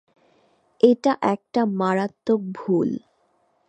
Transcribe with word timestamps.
এটা 0.81 1.11
একটা 1.33 1.61
মারাত্মক 1.79 2.41
ভুল। 2.57 2.89